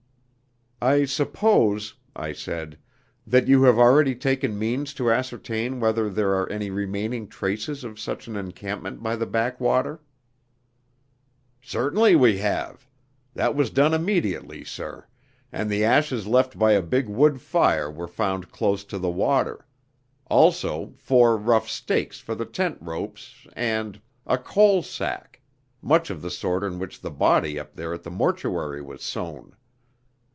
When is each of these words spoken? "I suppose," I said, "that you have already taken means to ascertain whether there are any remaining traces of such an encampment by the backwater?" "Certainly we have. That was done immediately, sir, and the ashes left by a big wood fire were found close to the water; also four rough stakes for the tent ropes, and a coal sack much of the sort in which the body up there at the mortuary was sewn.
"I 0.83 1.05
suppose," 1.05 1.93
I 2.15 2.33
said, 2.33 2.79
"that 3.27 3.47
you 3.47 3.61
have 3.65 3.77
already 3.77 4.15
taken 4.15 4.57
means 4.57 4.95
to 4.95 5.11
ascertain 5.11 5.79
whether 5.79 6.09
there 6.09 6.33
are 6.33 6.49
any 6.51 6.71
remaining 6.71 7.27
traces 7.27 7.83
of 7.83 7.99
such 7.99 8.25
an 8.27 8.35
encampment 8.35 9.03
by 9.03 9.15
the 9.15 9.27
backwater?" 9.27 10.01
"Certainly 11.61 12.15
we 12.15 12.39
have. 12.39 12.87
That 13.35 13.53
was 13.55 13.69
done 13.69 13.93
immediately, 13.93 14.63
sir, 14.63 15.05
and 15.51 15.69
the 15.69 15.83
ashes 15.83 16.25
left 16.25 16.57
by 16.57 16.71
a 16.71 16.81
big 16.81 17.07
wood 17.07 17.39
fire 17.41 17.91
were 17.91 18.07
found 18.07 18.49
close 18.51 18.83
to 18.85 18.97
the 18.97 19.07
water; 19.11 19.67
also 20.31 20.95
four 20.97 21.37
rough 21.37 21.69
stakes 21.69 22.19
for 22.19 22.33
the 22.33 22.45
tent 22.47 22.79
ropes, 22.81 23.45
and 23.53 24.01
a 24.25 24.39
coal 24.39 24.81
sack 24.81 25.43
much 25.79 26.09
of 26.09 26.23
the 26.23 26.31
sort 26.31 26.63
in 26.63 26.79
which 26.79 27.01
the 27.01 27.11
body 27.11 27.59
up 27.59 27.75
there 27.75 27.93
at 27.93 28.01
the 28.01 28.09
mortuary 28.09 28.81
was 28.81 29.03
sewn. 29.03 29.55